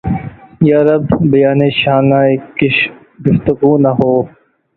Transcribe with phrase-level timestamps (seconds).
[0.67, 1.05] یارب!
[1.31, 2.19] بیانِ شانہ
[2.57, 2.77] کشِ
[3.25, 4.13] گفتگو نہ ہو!